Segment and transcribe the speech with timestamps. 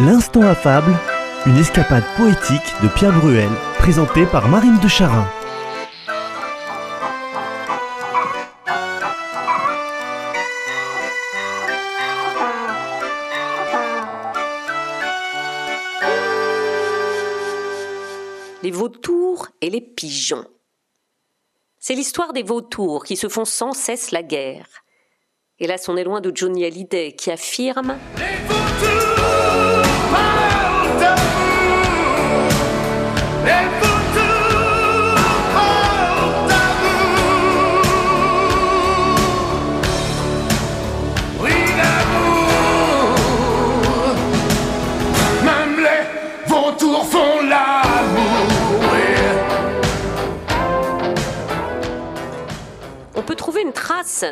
[0.00, 0.92] L'instant affable,
[1.46, 3.48] une escapade poétique de Pierre Bruel,
[3.78, 5.24] présentée par Marine de Charin.
[18.64, 20.44] Les vautours et les pigeons.
[21.78, 24.66] C'est l'histoire des vautours qui se font sans cesse la guerre.
[25.60, 29.13] Hélas, on est loin de Johnny Hallyday qui affirme Même les vautours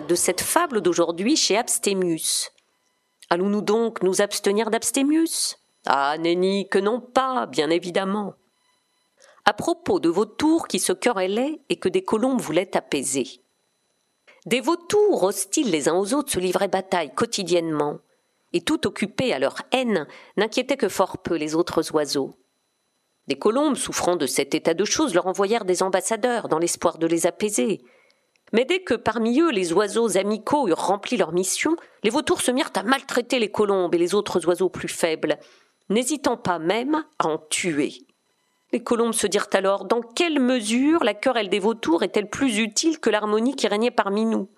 [0.00, 2.50] de cette fable d'aujourd'hui chez Abstémius.
[3.30, 8.34] Allons-nous donc nous abstenir d'Abstémius Ah, nenni, que non pas, bien évidemment.
[9.44, 13.42] À propos de vautours qui se querellaient et que des colombes voulaient apaiser.
[14.46, 17.98] Des vautours hostiles les uns aux autres se livraient bataille quotidiennement,
[18.52, 22.36] et tout occupés à leur haine n'inquiétaient que fort peu les autres oiseaux.
[23.26, 27.06] Des colombes, souffrant de cet état de choses, leur envoyèrent des ambassadeurs dans l'espoir de
[27.06, 27.82] les apaiser.
[28.52, 32.50] Mais dès que parmi eux les oiseaux amicaux eurent rempli leur mission, les vautours se
[32.50, 35.38] mirent à maltraiter les colombes et les autres oiseaux plus faibles,
[35.88, 37.92] n'hésitant pas même à en tuer.
[38.72, 42.98] Les colombes se dirent alors dans quelle mesure la querelle des vautours est-elle plus utile
[42.98, 44.48] que l'harmonie qui régnait parmi nous?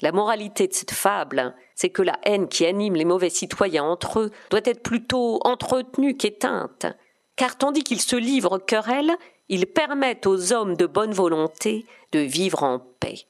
[0.00, 4.20] La moralité de cette fable, c'est que la haine qui anime les mauvais citoyens entre
[4.20, 6.86] eux doit être plutôt entretenue qu'éteinte,
[7.34, 9.16] car tandis qu'ils se livrent querelle,
[9.48, 13.26] ils permettent aux hommes de bonne volonté de vivre en paix.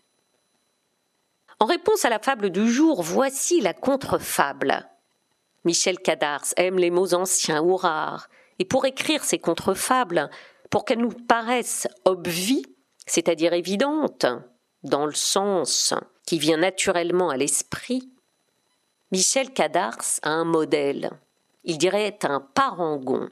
[1.61, 4.87] En réponse à la fable du jour, voici la contre-fable.
[5.69, 10.31] Michel Cadars aime les mots anciens ou rares, et pour écrire ces contre-fables,
[10.71, 12.65] pour qu'elles nous paraissent obvies,
[13.05, 14.25] c'est-à-dire évidentes,
[14.83, 15.93] dans le sens
[16.27, 18.11] qui vient naturellement à l'esprit,
[19.13, 21.11] Michel Cadars a un modèle.
[21.65, 23.29] Il dirait un parangon.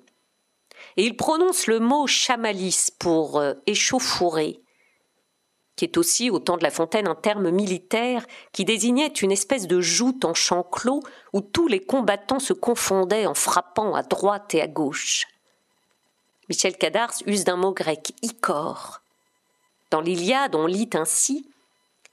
[0.98, 4.60] Et il prononce le mot chamalis pour euh, échauffourée,
[5.76, 9.66] qui est aussi, au temps de La Fontaine, un terme militaire qui désignait une espèce
[9.66, 11.02] de joute en champ clos
[11.34, 15.26] où tous les combattants se confondaient en frappant à droite et à gauche.
[16.48, 19.02] Michel Cadars use d'un mot grec, icor.
[19.90, 21.48] Dans l'Iliade, on lit ainsi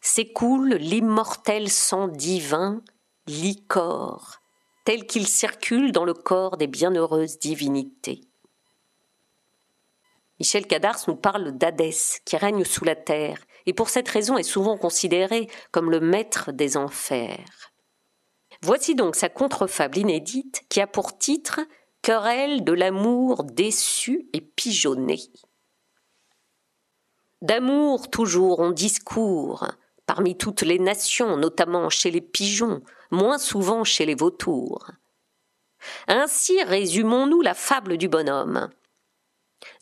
[0.01, 2.81] S'écoule l'immortel sang divin,
[3.25, 4.41] l'icor,
[4.83, 8.19] tel qu'il circule dans le corps des bienheureuses divinités.
[10.41, 14.43] Michel Cadars nous parle d'Hadès, qui règne sous la terre, et pour cette raison est
[14.43, 17.71] souvent considéré comme le maître des enfers.
[18.61, 21.59] Voici donc sa contrefable inédite qui a pour titre
[22.01, 25.19] Querelle de l'amour déçu et pigeonné.
[27.41, 29.67] D'amour toujours on discourt,
[30.05, 32.81] parmi toutes les nations, notamment chez les pigeons,
[33.11, 34.91] moins souvent chez les vautours.
[36.07, 38.69] Ainsi résumons-nous la fable du bonhomme.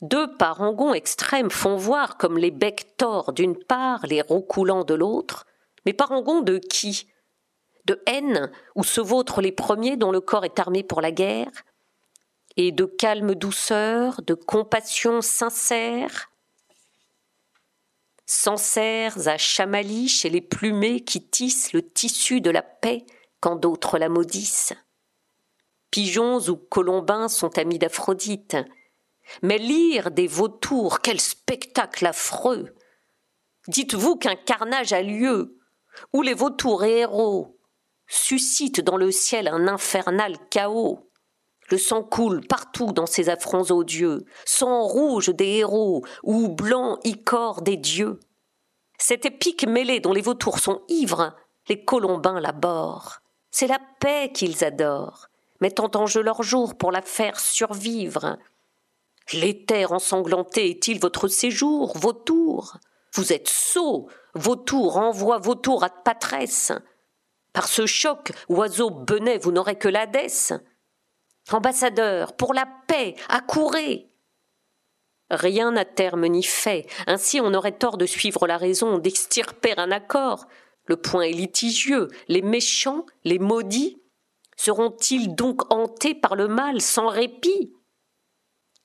[0.02, 5.46] Deux parangons extrêmes font voir comme les becs tors d'une part, les roucoulants de l'autre,
[5.86, 7.08] mais parangons de qui?
[7.86, 11.52] De haine, où se vautrent les premiers dont le corps est armé pour la guerre,
[12.58, 16.30] et de calme douceur, de compassion sincère?
[18.26, 23.06] Sancerres à Chamaly chez les plumés qui tissent le tissu de la paix
[23.42, 24.74] quand d'autres la maudissent.
[25.90, 28.56] Pigeons ou colombins sont amis d'Aphrodite,
[29.42, 32.76] mais lire des vautours, quel spectacle affreux
[33.68, 35.58] Dites-vous qu'un carnage a lieu,
[36.14, 37.58] où les vautours et héros
[38.08, 41.10] suscitent dans le ciel un infernal chaos.
[41.70, 47.62] Le sang coule partout dans ces affronts odieux, sang rouge des héros ou blanc icor
[47.62, 48.20] des dieux.
[48.98, 51.34] Cette épique mêlée dont les vautours sont ivres,
[51.70, 53.22] les colombins l'abhorrent.
[53.52, 55.28] C'est la paix qu'ils adorent,
[55.62, 58.38] mettant en jeu leur jour pour la faire survivre.
[59.34, 62.78] L'éther ensanglanté est-il votre séjour, vautour?
[63.14, 66.72] Vous êtes sots, vautour envoie vautour à patresse.
[67.54, 70.54] Par ce choc, oiseau benet, vous n'aurez que l'Hadès.
[71.52, 74.08] Ambassadeur, pour la paix, accourez
[75.30, 79.90] Rien n'a terme ni fait, ainsi on aurait tort de suivre la raison, d'extirper un
[79.90, 80.46] accord.
[80.88, 84.02] Le point est litigieux, les méchants, les maudits,
[84.58, 87.74] seront-ils donc hantés par le mal sans répit?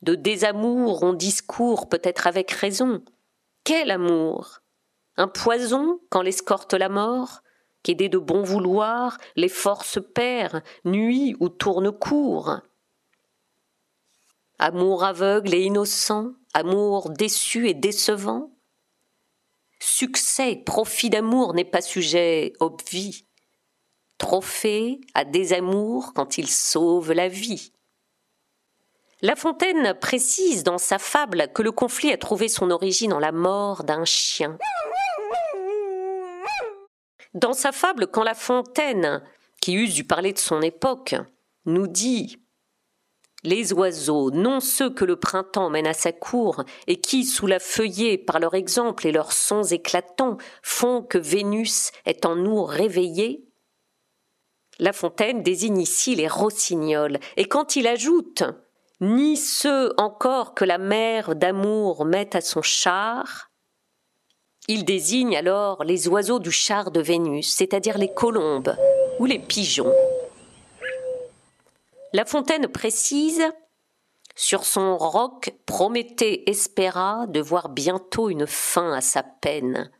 [0.02, 3.02] De désamour on discourt peut-être avec raison.
[3.64, 4.60] Quel amour?
[5.16, 7.42] Un poison quand l'escorte la mort
[7.86, 12.60] qu'aidé de bon vouloir, les forces perd, nuit ou tourne court.
[14.58, 18.50] Amour aveugle et innocent, amour déçu et décevant.
[19.78, 23.26] Succès, profit d'amour n'est pas sujet obvi.
[24.18, 27.72] Trophée à désamour quand il sauve la vie.
[29.22, 33.32] La Fontaine précise dans sa fable que le conflit a trouvé son origine en la
[33.32, 34.58] mort d'un chien.
[37.32, 39.22] Dans sa fable, quand La Fontaine,
[39.62, 41.14] qui use du parler de son époque,
[41.64, 42.42] nous dit
[43.42, 47.60] les oiseaux, non ceux que le printemps mène à sa cour, et qui, sous la
[47.60, 53.46] feuillée, par leur exemple et leurs sons éclatants, font que Vénus est en nous réveillée.
[54.78, 58.42] La Fontaine désigne ici les rossignols, et quand il ajoute
[59.00, 63.50] ni ceux encore que la mère d'amour met à son char,
[64.68, 68.74] il désigne alors les oiseaux du char de Vénus, c'est-à-dire les colombes
[69.18, 69.92] ou les pigeons.
[72.12, 73.44] La Fontaine précise
[74.34, 79.90] sur son roc, Prométhée espéra de voir bientôt une fin à sa peine.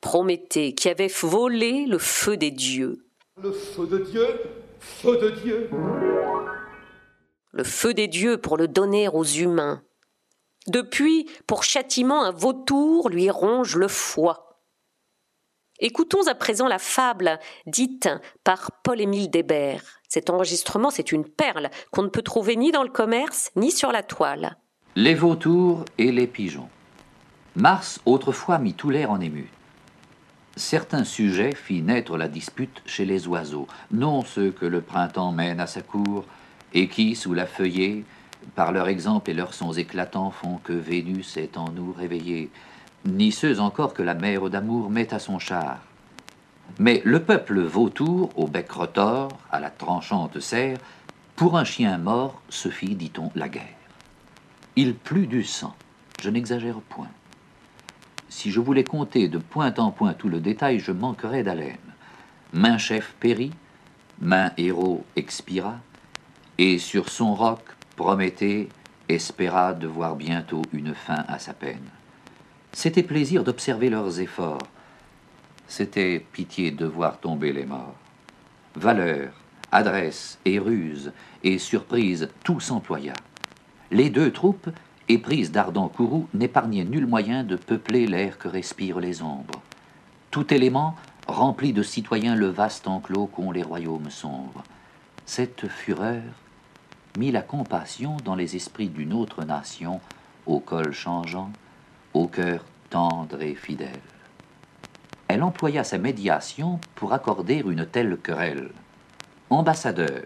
[0.00, 3.06] Prométhée qui avait volé le feu des dieux.
[7.52, 9.82] Le feu des dieux pour le donner aux humains.
[10.68, 14.60] Depuis, pour châtiment, un vautour lui ronge le foie.
[15.80, 18.08] Écoutons à présent la fable dite
[18.44, 19.82] par Paul-Émile Débert.
[20.08, 23.90] Cet enregistrement, c'est une perle qu'on ne peut trouver ni dans le commerce ni sur
[23.90, 24.58] la toile.
[24.94, 26.68] Les vautours et les pigeons.
[27.56, 29.48] Mars autrefois mit tout l'air en émute.
[30.56, 35.60] Certains sujets fit naître la dispute chez les oiseaux, non ceux que le printemps mène
[35.60, 36.24] à sa cour,
[36.74, 38.04] et qui, sous la feuillée,
[38.54, 42.50] par leur exemple et leurs sons éclatants, font que Vénus est en nous réveillée,
[43.04, 45.80] ni ceux encore que la mère d'amour met à son char.
[46.78, 50.78] Mais le peuple vautour, au bec retors, à la tranchante serre,
[51.36, 53.64] pour un chien mort se fit, dit-on, la guerre.
[54.76, 55.74] Il plut du sang,
[56.20, 57.08] je n'exagère point.
[58.28, 61.76] Si je voulais compter de point en point tout le détail, je manquerais d'haleine.
[62.52, 63.52] Main chef périt,
[64.20, 65.78] main héros expira,
[66.60, 67.60] et sur son roc,
[67.96, 68.68] Prométhée
[69.08, 71.88] espéra de voir bientôt une fin à sa peine.
[72.72, 74.68] C'était plaisir d'observer leurs efforts,
[75.66, 77.96] c'était pitié de voir tomber les morts.
[78.74, 79.32] Valeur,
[79.72, 81.12] adresse et ruse
[81.42, 83.14] et surprise, tout s'employa.
[83.90, 84.68] Les deux troupes,
[85.08, 89.62] éprises d'ardents courroux, n'épargnaient nul moyen de peupler l'air que respirent les ombres.
[90.30, 90.94] Tout élément
[91.26, 94.62] remplit de citoyens le vaste enclos qu'ont les royaumes sombres.
[95.24, 96.22] Cette fureur
[97.18, 100.00] mit la compassion dans les esprits d'une autre nation,
[100.46, 101.50] au col changeant,
[102.14, 104.00] au cœur tendre et fidèle
[105.30, 108.72] elle employa sa médiation pour accorder une telle querelle.
[109.48, 110.24] Ambassadeurs,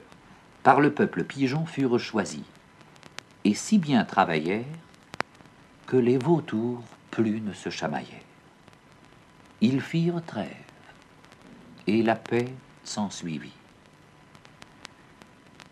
[0.62, 2.40] par le peuple pigeon, furent choisis,
[3.44, 4.64] et si bien travaillèrent
[5.86, 8.24] que les vautours plus ne se chamaillaient.
[9.60, 10.48] Ils firent trêve,
[11.86, 13.52] et la paix s'ensuivit.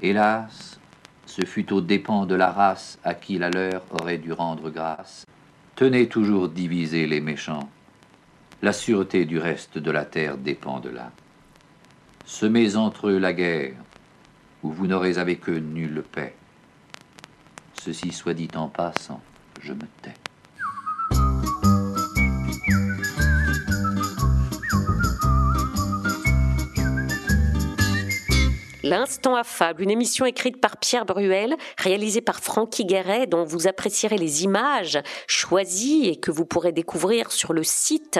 [0.02, 0.78] Hélas,
[1.32, 5.24] ce fut aux dépens de la race à qui la leur aurait dû rendre grâce.
[5.76, 7.70] Tenez toujours diviser les méchants
[8.62, 11.10] la sûreté du reste de la terre dépend de là.
[12.24, 13.74] Semez entre eux la guerre,
[14.62, 16.34] où vous n'aurez avec eux nulle paix.
[17.82, 19.20] Ceci soit dit en passant,
[19.60, 20.21] je me tais.
[28.82, 34.18] L'Instant affable, une émission écrite par Pierre Bruel, réalisée par Francky Guéret, dont vous apprécierez
[34.18, 34.98] les images
[35.28, 38.18] choisies et que vous pourrez découvrir sur le site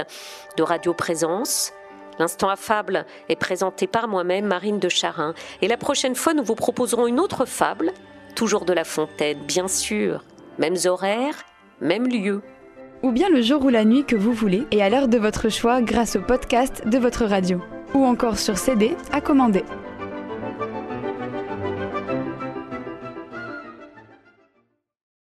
[0.56, 1.72] de Radio Présence.
[2.20, 5.34] L'instant affable est présenté par moi-même, Marine de Charin.
[5.62, 7.92] Et la prochaine fois, nous vous proposerons une autre fable,
[8.36, 10.24] toujours de La Fontaine, bien sûr.
[10.58, 11.42] Mêmes horaires,
[11.80, 12.40] même lieu.
[13.02, 15.48] Ou bien le jour ou la nuit que vous voulez et à l'heure de votre
[15.48, 17.60] choix grâce au podcast de votre radio.
[17.94, 19.64] Ou encore sur CD à commander.